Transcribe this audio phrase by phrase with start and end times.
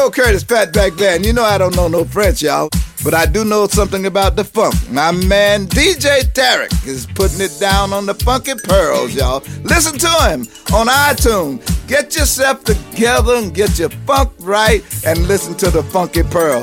[0.00, 1.26] Bill Curtis, Fatback Band.
[1.26, 2.70] You know I don't know no French, y'all,
[3.04, 4.74] but I do know something about the funk.
[4.90, 9.42] My man DJ Tarek is putting it down on the funky pearls, y'all.
[9.62, 11.60] Listen to him on iTunes.
[11.86, 16.62] Get yourself together and get your funk right and listen to the funky pearl.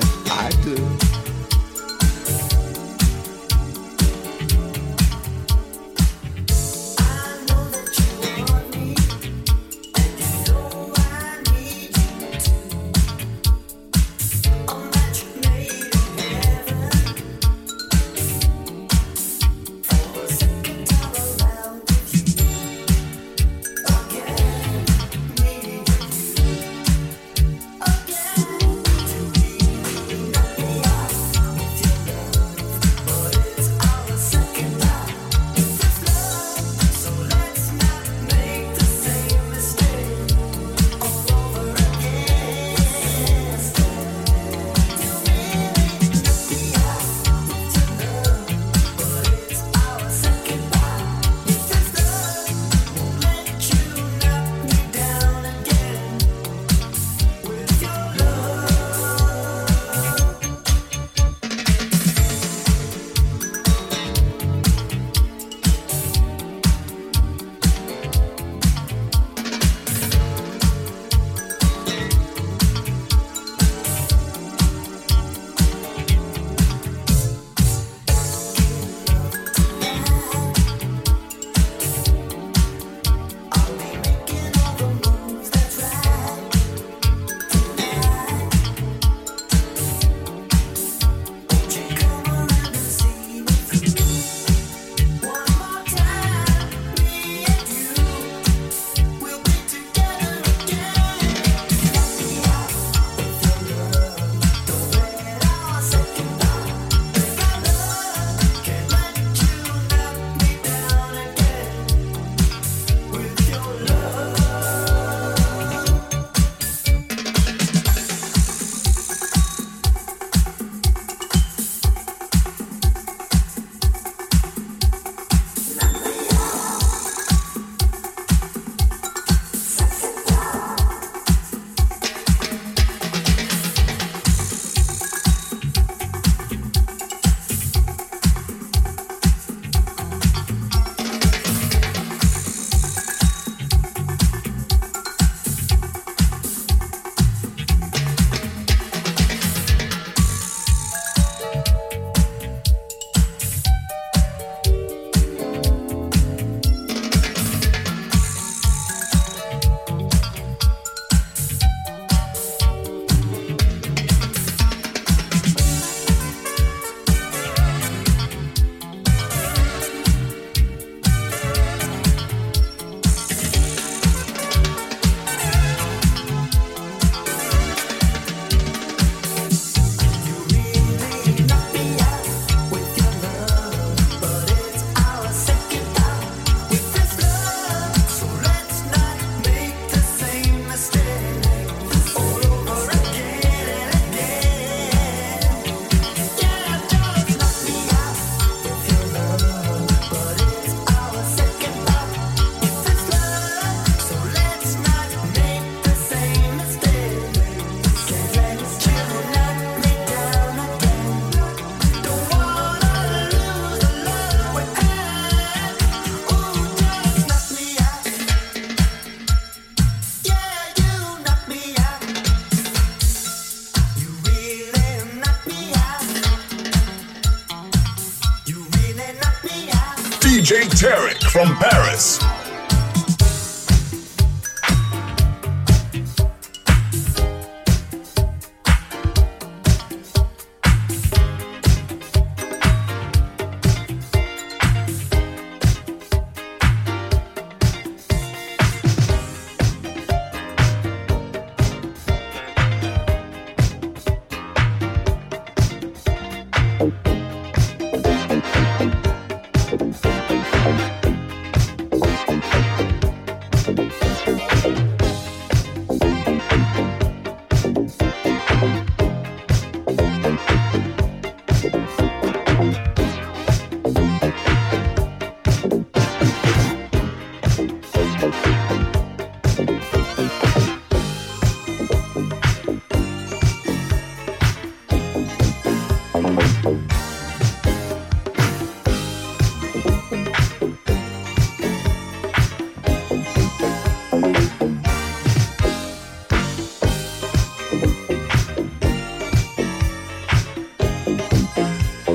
[230.77, 232.26] Tarek from Paris.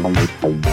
[0.03, 0.72] Música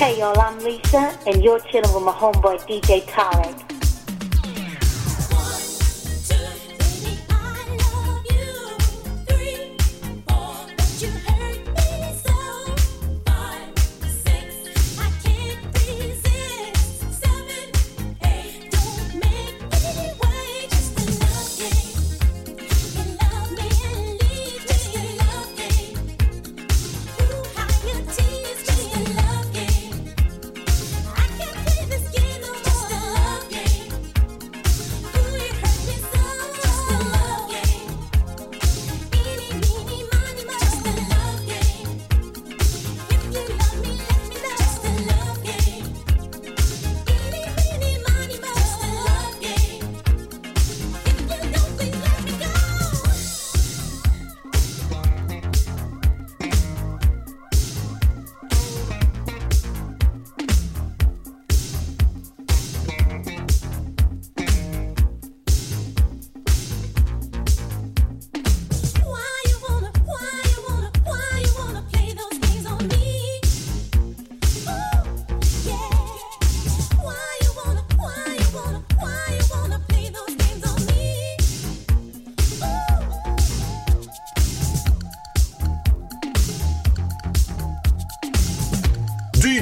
[0.00, 3.69] Hey y'all, I'm Lisa, and you're chilling with my homeboy DJ Tarek.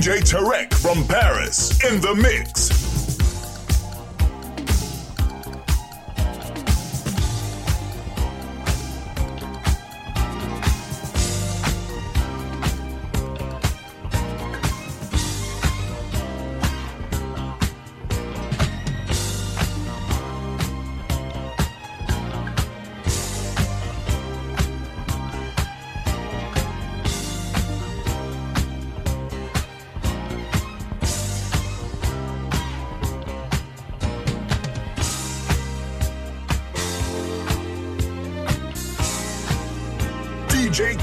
[0.09, 2.48] DJ Tarek from Paris in the mix.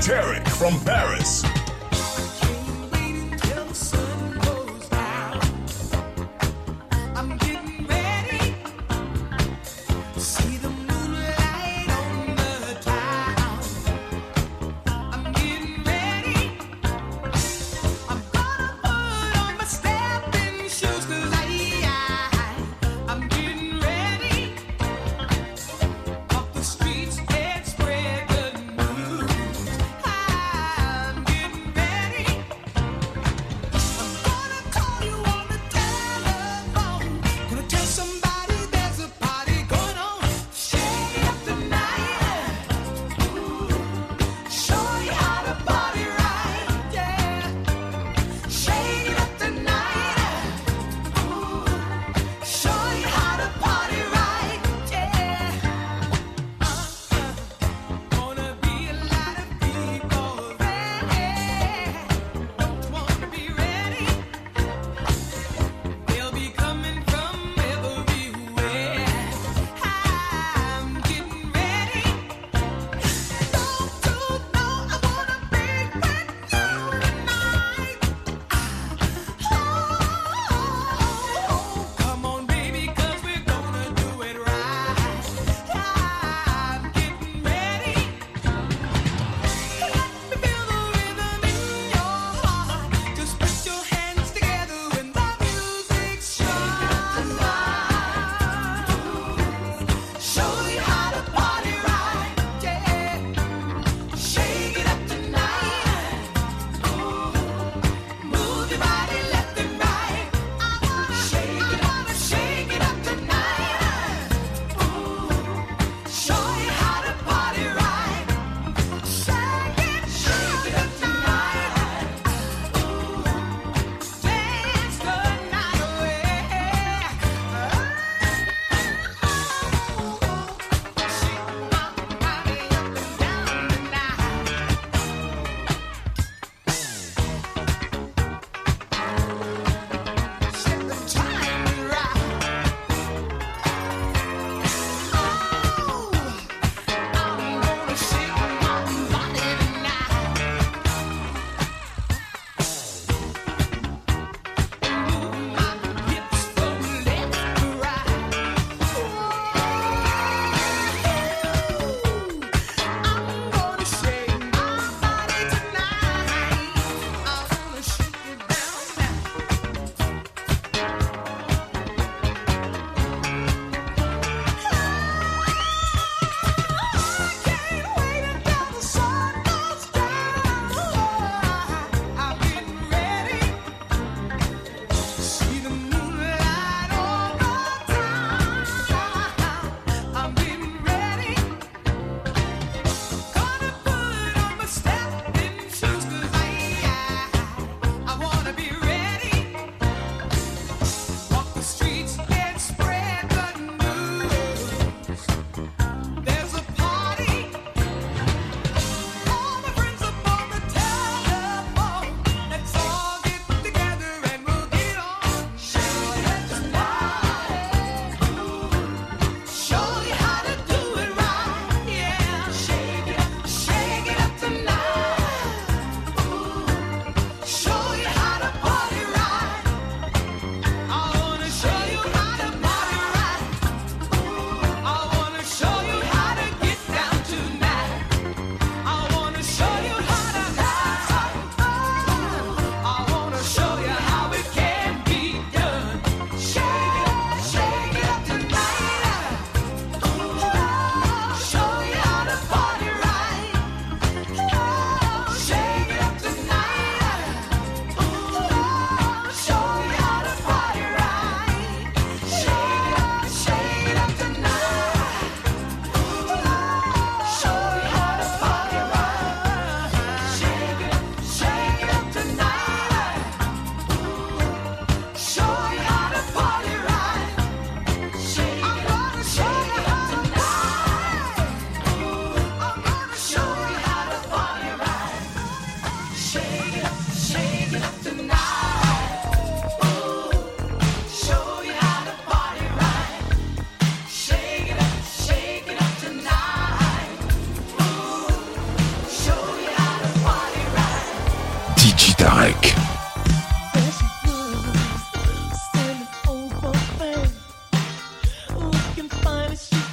[0.05, 1.44] Tarek from Paris.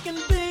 [0.05, 0.42] can be.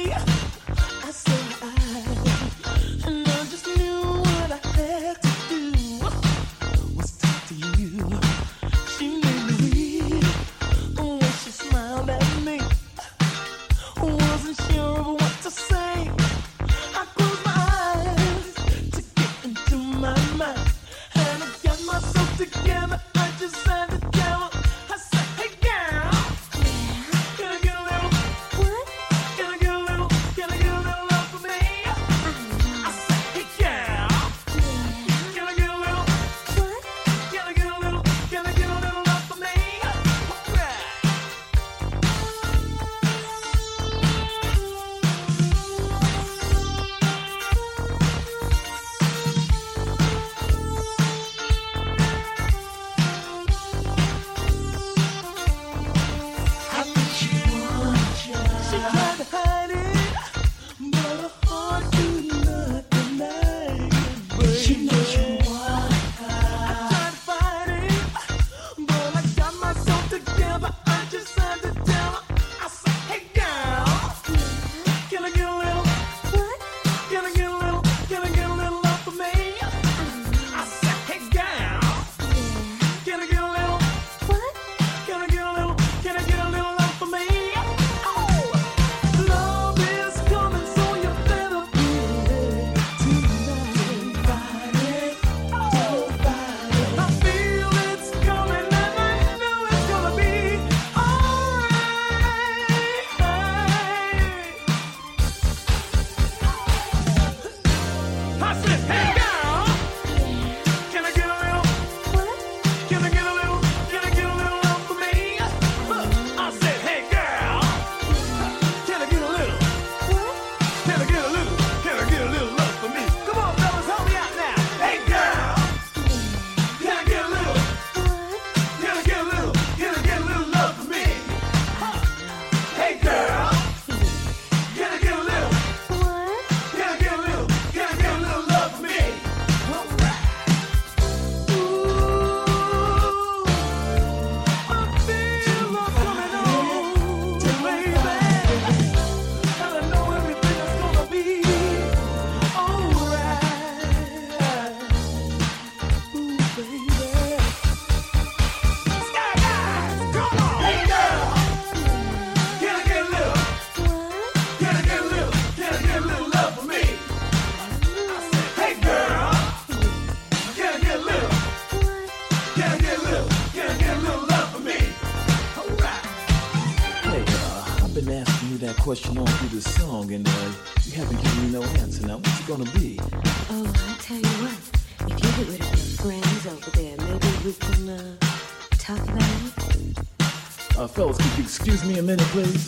[191.63, 192.67] Excuse me a minute, please.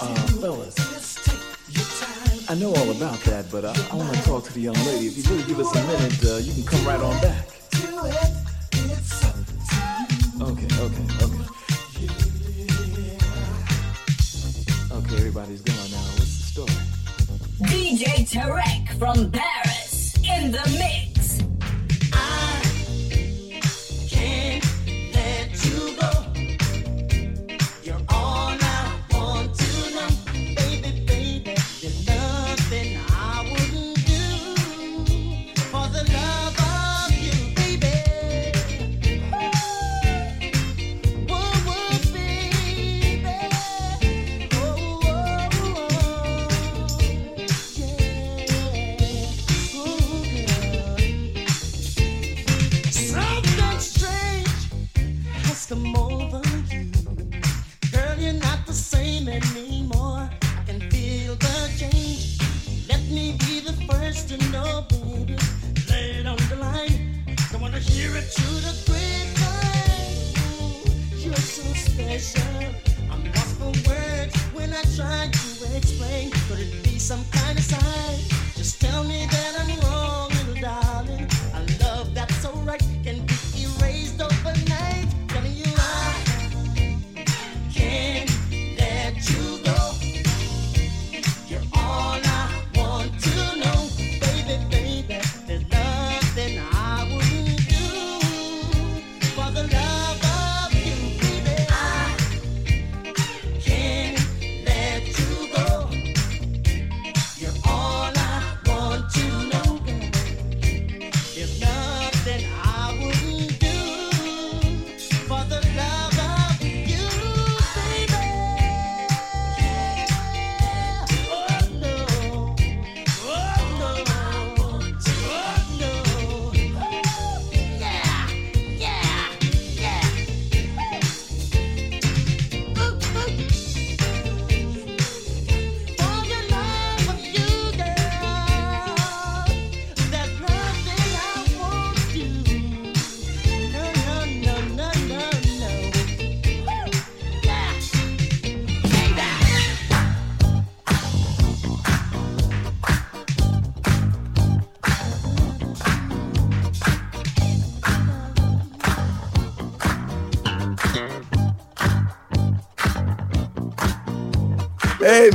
[0.00, 0.74] Uh, fellas,
[2.48, 5.08] I know all about that, but I, I want to talk to the young lady.
[5.08, 7.49] If you do give us a minute, uh, you can come right on back.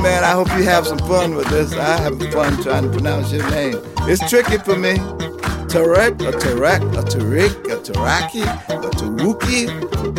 [0.06, 0.24] man.
[0.24, 1.72] I hope you have some fun with this.
[1.72, 3.76] I have fun trying to pronounce your name.
[4.10, 4.94] It's tricky for me.
[5.72, 9.62] Tarek, a Tarek, a Tarik, a Taraki, a Taruki,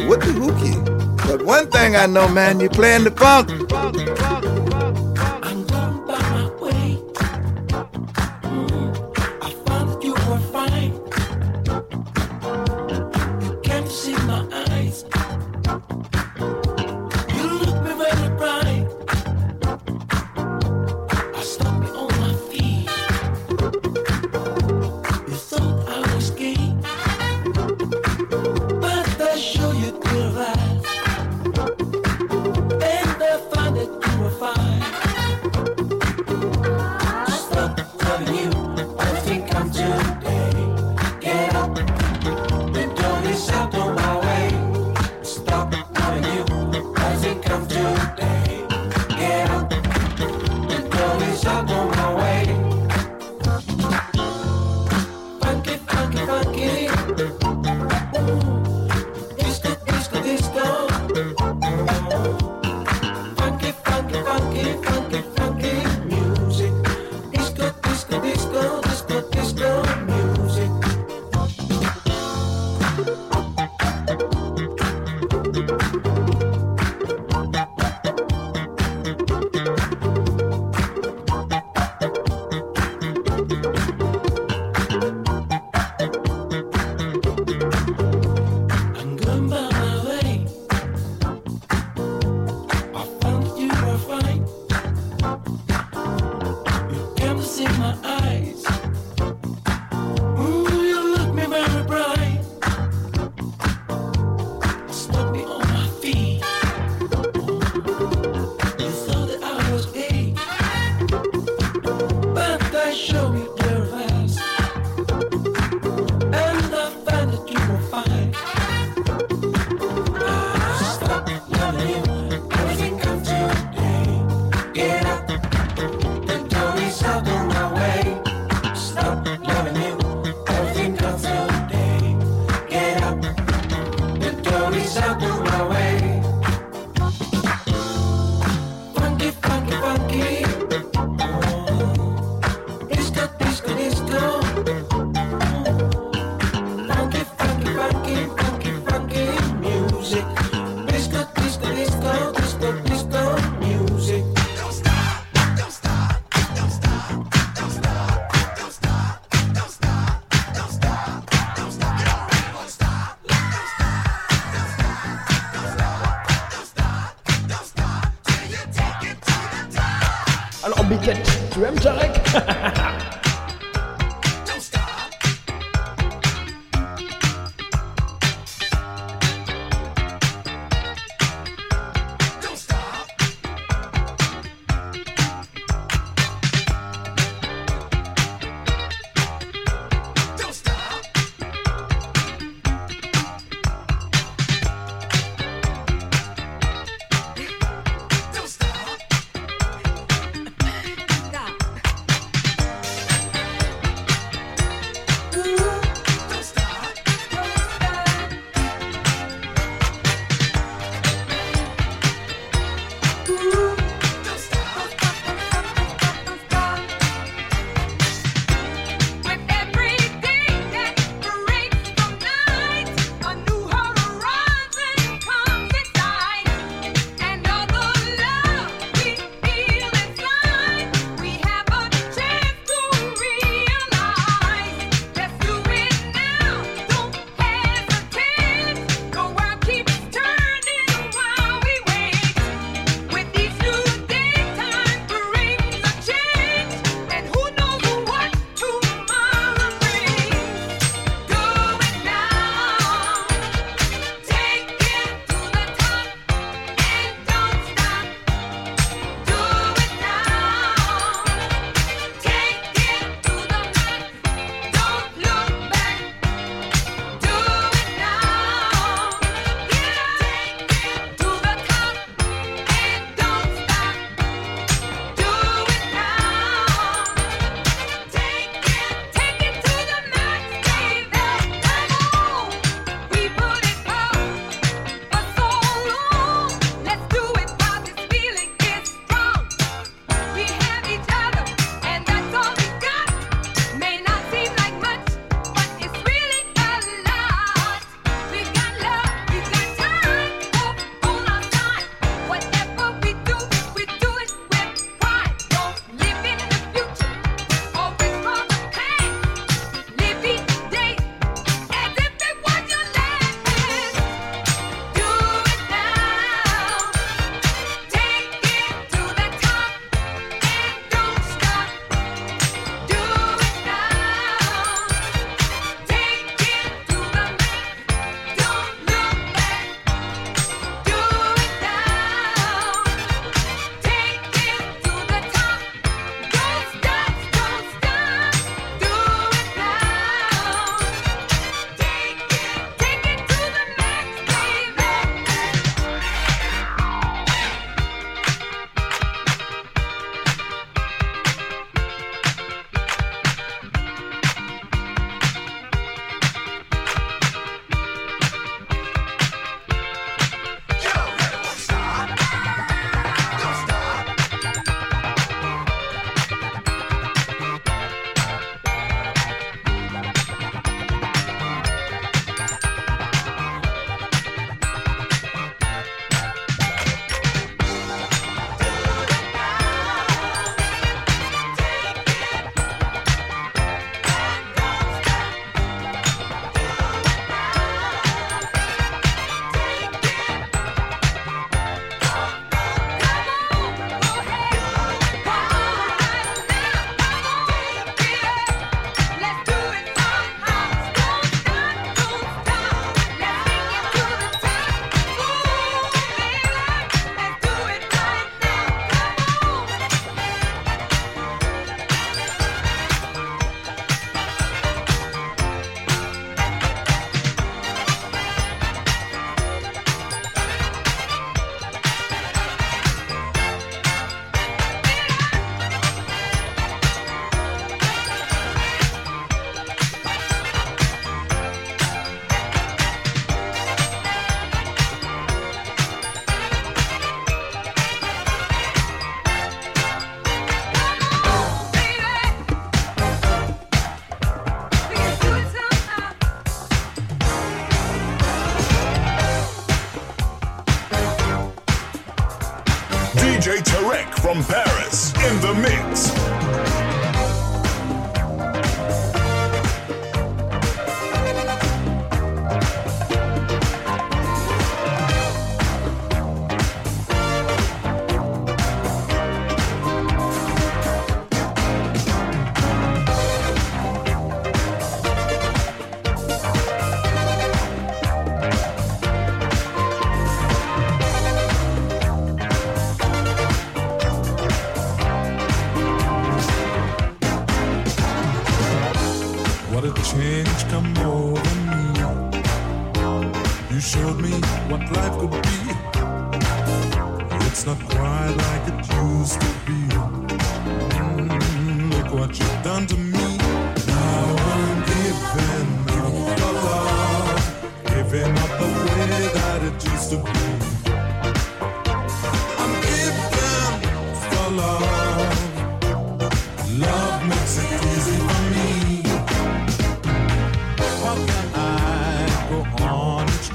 [0.07, 0.77] what the hookie?
[1.27, 4.46] But one thing I know, man, you're playing the funk.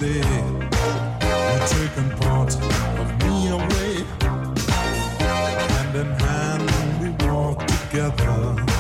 [0.03, 2.57] You're taking part
[2.99, 4.05] of me away.
[5.21, 8.72] Hand in hand, we walk together.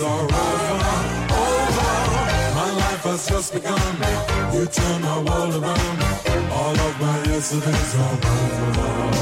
[0.00, 0.34] days are over,
[1.34, 1.90] over.
[2.54, 3.96] My life has just begun.
[4.52, 6.02] You turn my world around.
[6.52, 9.20] All of my yesterdays are over.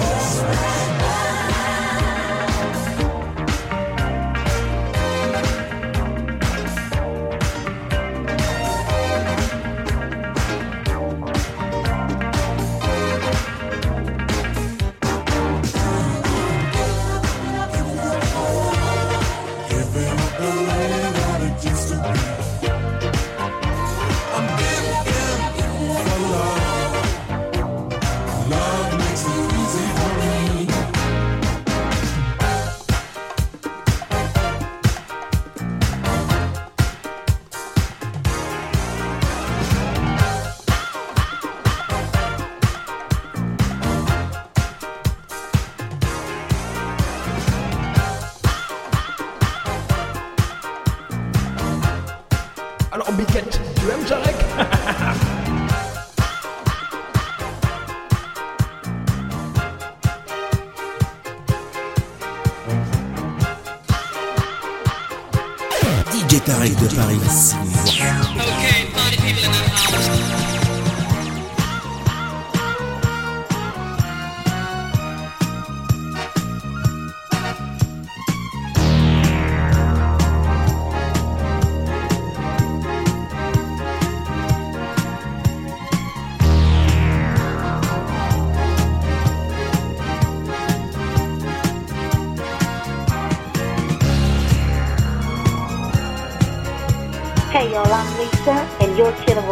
[66.18, 67.54] DJ Paris de Paris.
[67.54, 70.47] Okay, party people in the house.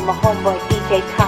[0.07, 1.26] my homeboy DJ Tom.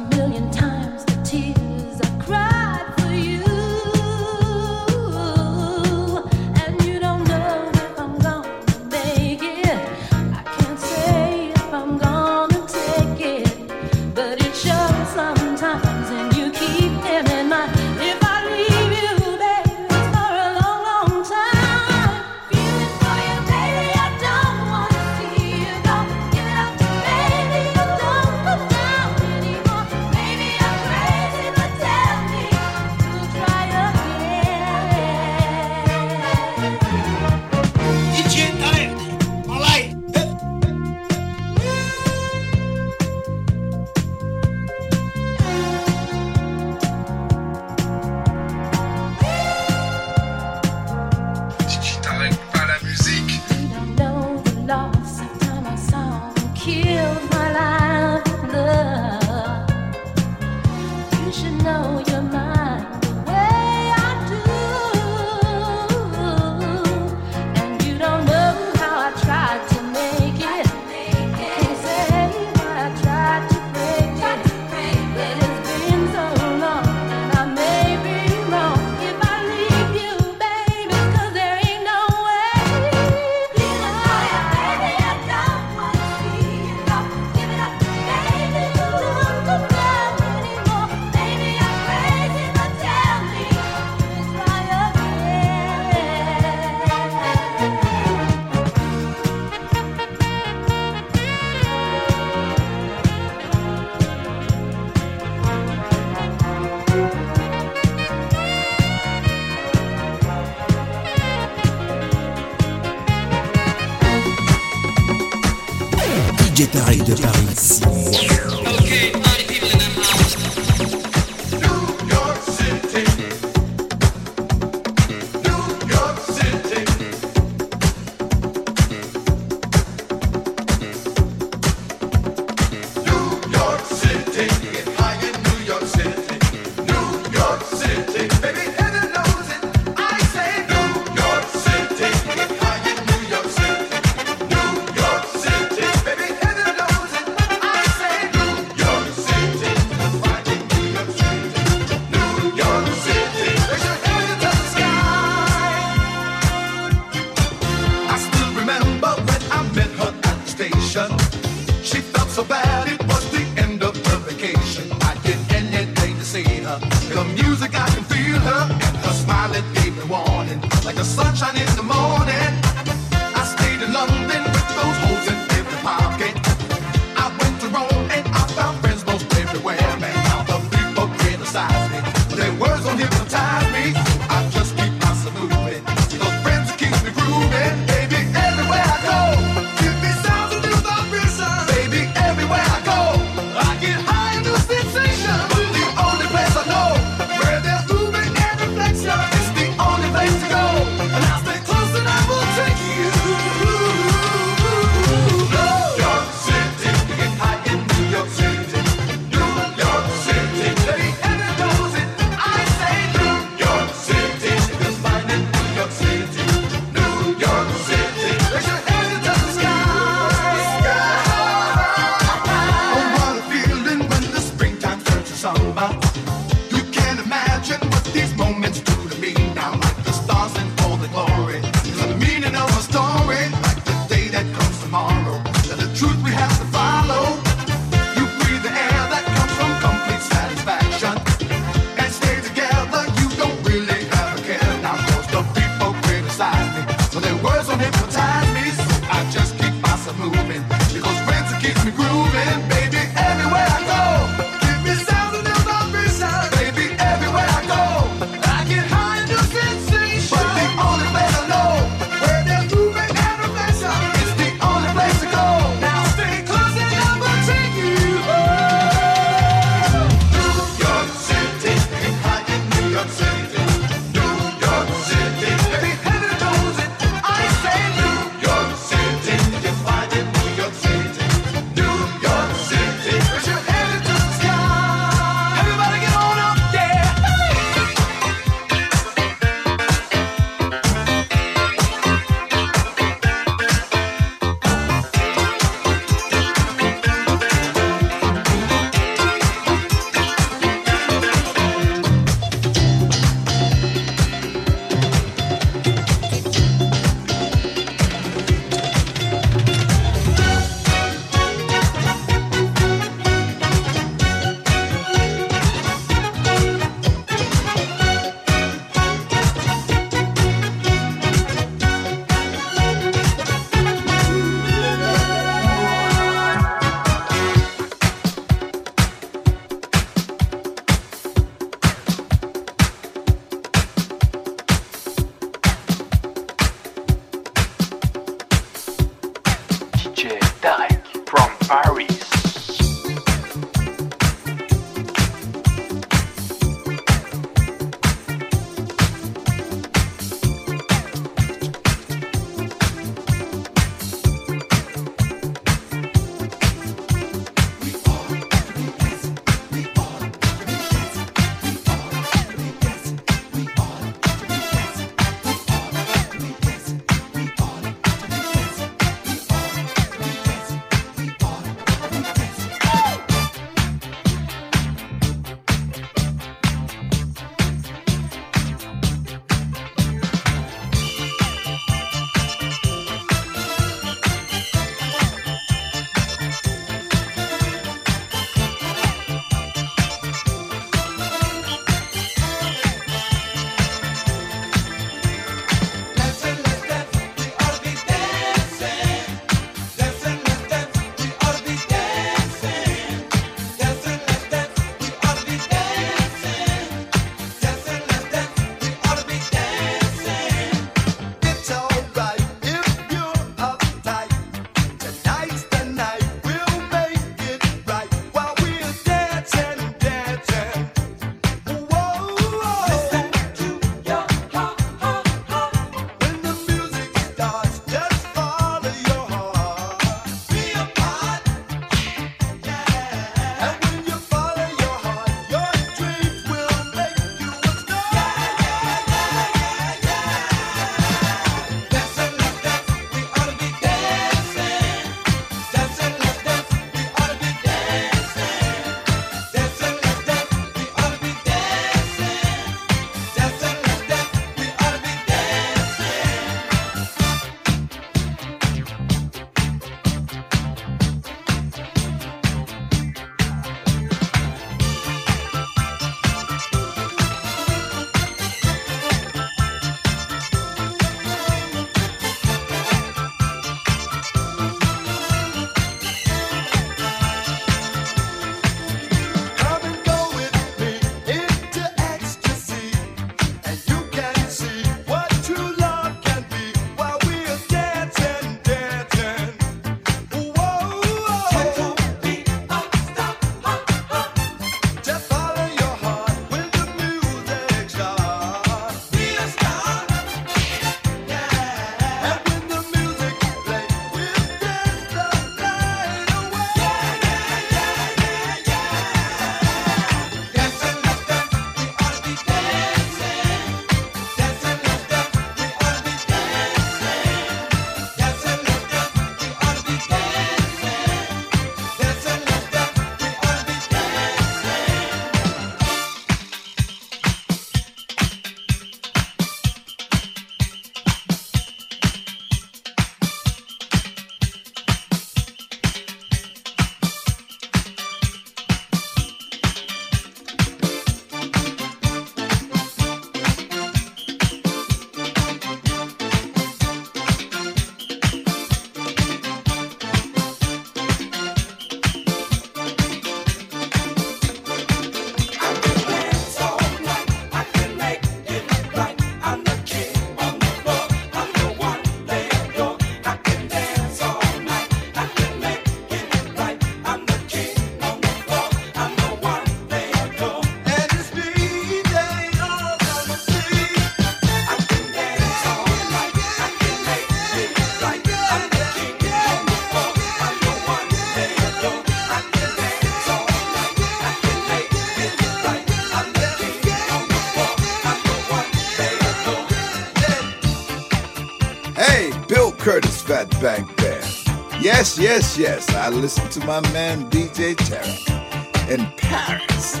[595.60, 595.94] Yes.
[595.94, 600.00] I listen to my man DJ Tarek in Paris.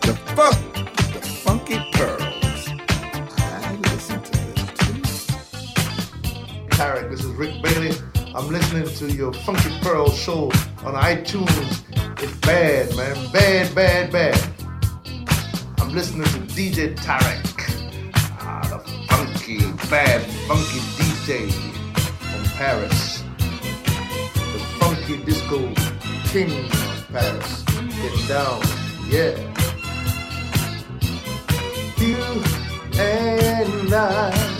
[0.00, 0.58] The funk,
[1.12, 2.68] the funky pearls.
[3.38, 5.00] I listen to this too.
[6.70, 7.92] Tarek, this is Rick Bailey.
[8.34, 10.46] I'm listening to your Funky Pearl show
[10.82, 11.84] on iTunes.
[12.20, 13.32] It's bad, man.
[13.32, 14.50] Bad, bad, bad.
[15.78, 18.10] I'm listening to DJ Tarek.
[18.40, 23.17] Ah, the funky, bad, funky DJ from Paris.
[25.08, 25.58] Funky disco
[26.24, 27.64] king of Paris.
[27.64, 28.60] Get down,
[29.08, 29.36] yeah.
[31.96, 32.42] You
[33.00, 34.57] and I.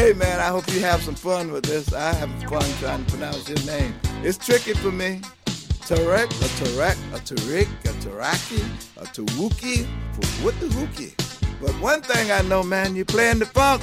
[0.00, 1.92] Hey man, I hope you have some fun with this.
[1.92, 3.94] I have fun trying to pronounce your name.
[4.22, 5.20] It's tricky for me.
[5.84, 8.62] Tarek, a Tarek, a Tariq, a Taraki,
[8.96, 9.84] a Tawuki,
[10.42, 11.14] what the hookie.
[11.60, 13.82] But one thing I know, man, you're playing the funk.